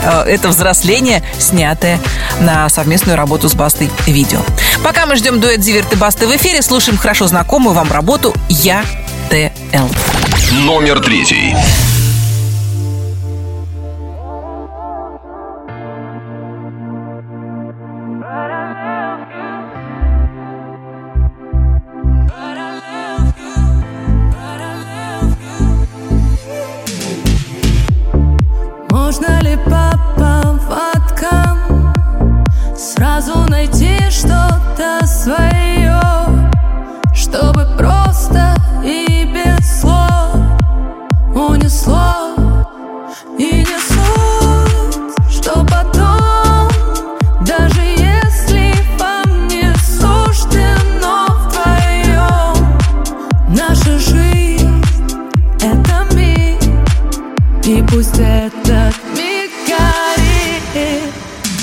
[0.04, 2.00] э, это взросление, снятое
[2.40, 4.40] на совместную работу с Бастой видео.
[4.84, 8.84] Пока мы ждем дуэт Зиверт и Басты в эфире, слушаем хорошо знакомую вам работу «Я
[9.30, 9.88] ТЛ».
[10.66, 11.56] Номер третий.
[32.78, 36.00] Сразу найти что-то свое
[37.12, 38.54] Чтобы просто
[38.84, 40.36] и без слов
[41.34, 42.36] Унесло
[43.40, 46.70] и не суть Что потом
[47.44, 52.78] Даже если вам не суждено вдвоем
[53.50, 54.84] Наша жизнь—
[55.64, 56.62] это миг
[57.66, 59.07] и пусть этот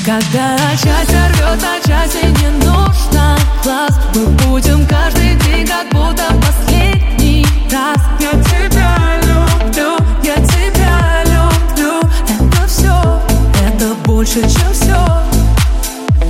[0.05, 7.46] Когда счастье рвет на части, не нужно глаз Мы будем каждый день, как будто последний
[7.72, 7.96] раз.
[8.20, 12.00] Я тебя люблю, я тебя люблю.
[12.28, 13.22] Это все,
[13.66, 15.07] это больше, чем все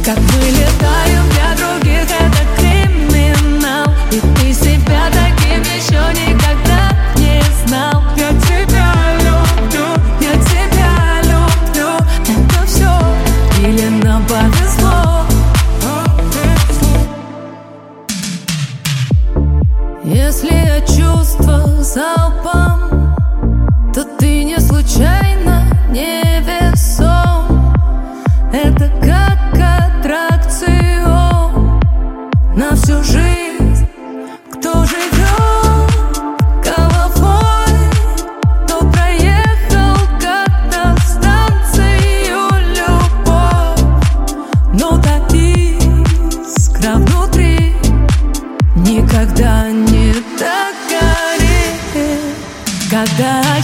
[0.05, 1.24] Как мы летаем
[21.95, 23.15] залпом
[23.95, 25.34] То ты не случайно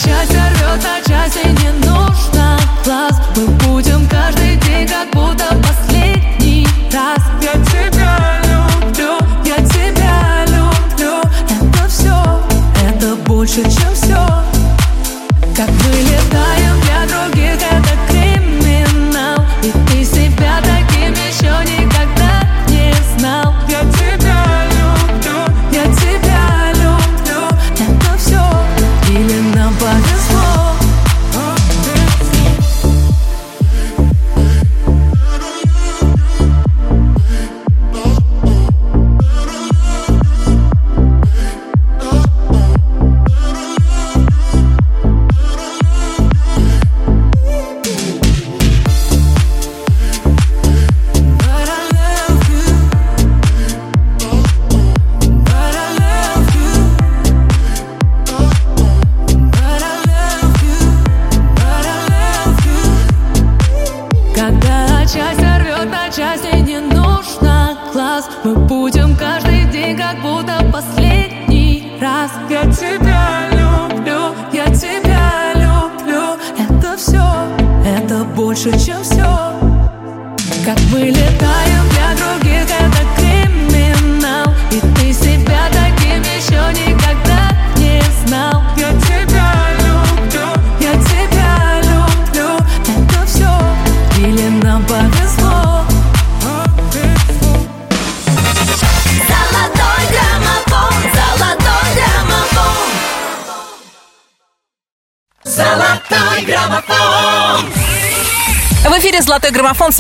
[0.05, 2.59] часть рвет, а часть и не нужно.
[2.85, 7.19] Глаз Мы будем каждый день как будто последний раз.
[7.43, 11.21] Я тебя люблю, я тебя люблю.
[11.49, 12.43] Это все,
[12.89, 13.90] это больше, чем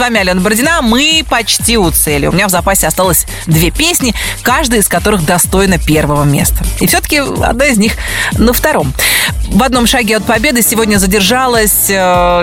[0.00, 0.80] вами Алена Бородина.
[0.82, 2.26] Мы почти у цели.
[2.26, 6.64] У меня в запасе осталось две песни, каждая из которых достойна первого места.
[6.80, 7.92] И все-таки одна из них
[8.32, 8.94] на втором.
[9.48, 11.94] В одном шаге от победы сегодня задержалась э,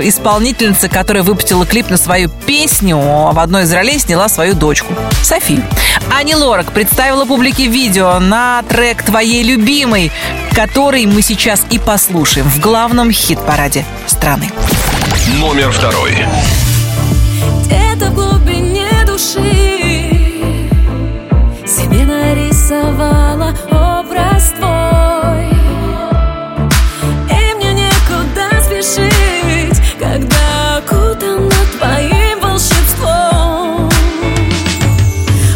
[0.03, 4.93] исполнительница, которая выпустила клип на свою песню, а в одной из ролей сняла свою дочку,
[5.23, 5.63] Софию.
[6.15, 10.11] Ани Лорак представила публике видео на трек «Твоей любимой»,
[10.53, 14.51] который мы сейчас и послушаем в главном хит-параде страны.
[15.39, 16.25] Номер второй.
[19.17, 19.39] Души.
[21.65, 25.49] Себе нарисовала образ твой.
[27.31, 31.49] И мне некуда спешить Когда окутана
[31.79, 33.89] твоим волшебством.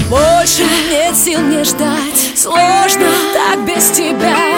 [0.09, 2.31] Больше нет сил мне ждать.
[2.35, 4.50] Сложно так без тебя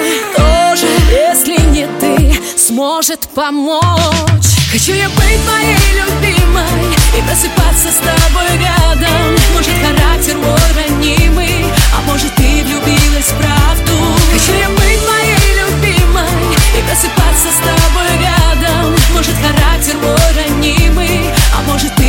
[3.03, 3.83] сможет помочь.
[4.71, 9.35] Хочу я быть твоей любимой И просыпаться с тобой рядом.
[9.53, 11.65] Может характер мой ранимый
[11.97, 13.97] А может ты влюбилась в правду.
[14.31, 18.95] Хочу я быть твоей любимой И просыпаться с тобой рядом.
[19.13, 22.02] Может характер мой ранимый А может ты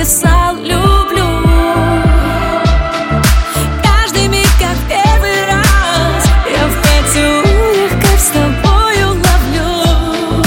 [0.00, 1.26] писал «люблю»
[3.82, 10.42] Каждый миг, как первый раз Я в поцелуях, как с тобою ловлю.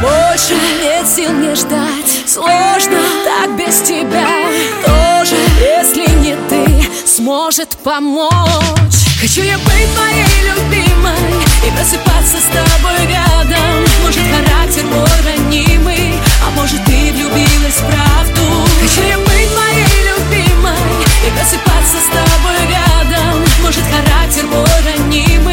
[0.00, 4.28] Больше нет сил мне ждать Сложно так без тебя.
[4.86, 8.32] Тоже, если не ты, сможет помочь.
[9.20, 11.32] Хочу я быть твоей любимой
[11.66, 13.84] И просыпаться с тобой рядом.
[14.04, 16.14] Может характер мой ранимый
[16.46, 18.66] А может влюбилась в правду.
[21.26, 23.44] И просыпаться с тобой рядом.
[23.62, 25.51] Может характер мой ранимый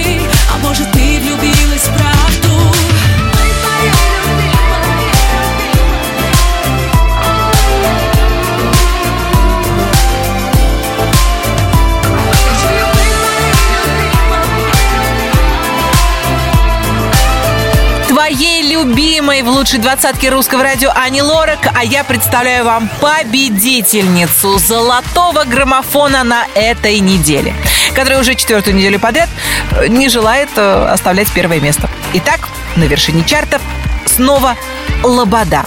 [19.41, 26.45] в лучшей двадцатке русского радио Ани Лорак, а я представляю вам победительницу золотого граммофона на
[26.56, 27.53] этой неделе,
[27.94, 29.30] которая уже четвертую неделю подряд
[29.72, 31.90] э, не желает э, оставлять первое место.
[32.14, 33.61] Итак, на вершине чартов
[34.06, 34.56] снова
[35.03, 35.66] Лобода.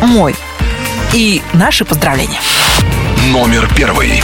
[0.00, 0.34] Мой.
[1.12, 2.40] И наши поздравления.
[3.26, 4.22] Номер первый.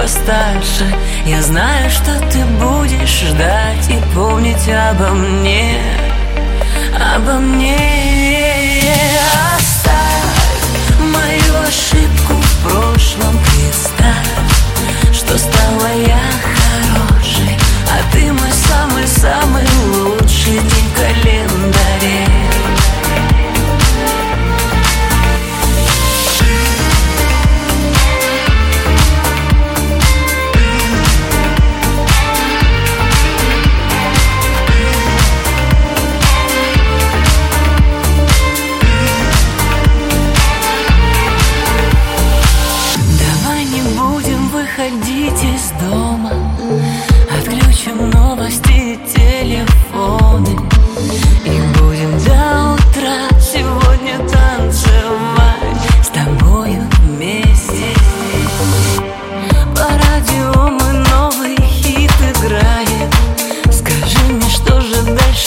[0.00, 0.86] Постарше.
[1.26, 5.78] Я знаю, что ты будешь ждать И помнить обо мне.
[7.14, 7.76] Обо мне.
[9.56, 14.30] Оставь мою ошибку в прошлом Представь,
[15.12, 17.58] что стала я хорошей
[17.90, 21.49] А ты мой самый-самый лучший день в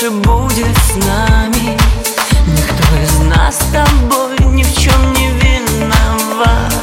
[0.04, 1.78] дальше будет с нами.
[2.48, 6.74] Никто из нас с тобой ни в чем не виноват.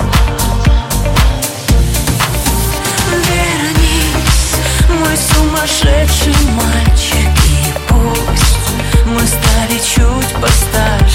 [3.29, 4.57] Вернись,
[4.89, 11.10] мой сумасшедший мальчик И пусть мы стали чуть постарше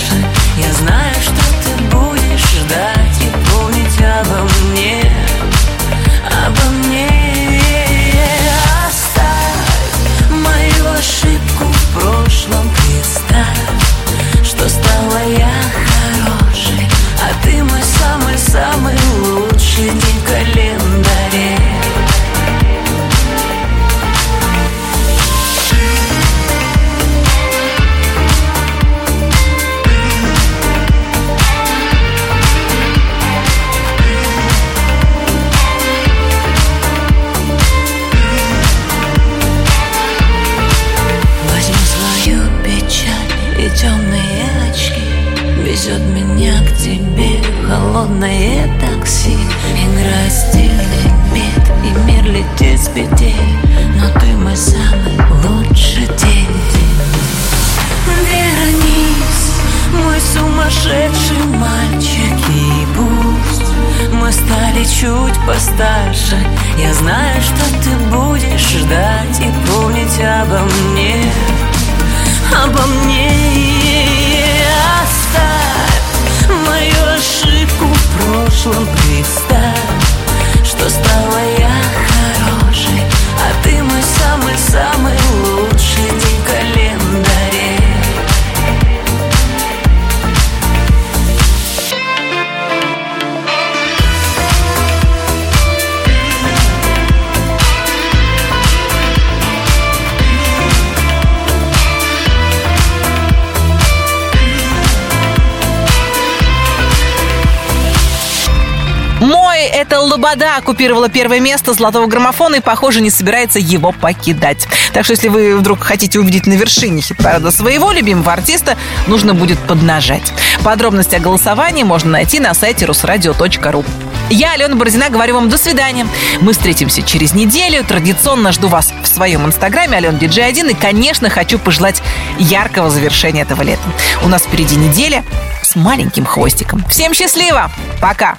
[110.35, 114.67] Лобода оккупировала первое место золотого граммофона и, похоже, не собирается его покидать.
[114.91, 118.75] Так что, если вы вдруг хотите увидеть на вершине хит-парада своего любимого артиста,
[119.07, 120.33] нужно будет поднажать.
[120.61, 123.85] Подробности о голосовании можно найти на сайте русрадио.ру.
[124.29, 126.05] Я, Алена Бородина, говорю вам до свидания.
[126.41, 127.85] Мы встретимся через неделю.
[127.85, 132.01] Традиционно жду вас в своем инстаграме Алена Диджей 1 и, конечно, хочу пожелать
[132.39, 133.83] яркого завершения этого лета.
[134.21, 135.23] У нас впереди неделя
[135.63, 136.83] с маленьким хвостиком.
[136.89, 137.71] Всем счастливо!
[138.01, 138.37] Пока!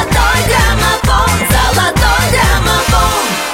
[0.00, 3.49] Золотой граммофон, золотой граммофон